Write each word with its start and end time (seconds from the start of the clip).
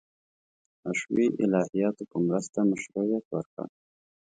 حشوي 0.83 1.27
الهیاتو 1.43 2.03
په 2.11 2.17
مرسته 2.27 2.59
مشروعیت 2.71 3.25
ورکړ. 3.31 3.67